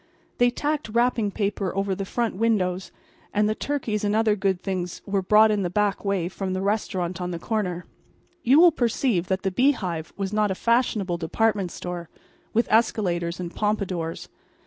[0.39, 2.91] They tacked wrapping paper over the front windows;
[3.35, 6.61] and the turkeys and other good things were brought in the back way from the
[6.63, 7.85] restaurant on the corner.
[8.41, 12.09] You will perceive that the Bee Hive was not a fashionable department store,
[12.51, 14.27] with escalators and pompadours.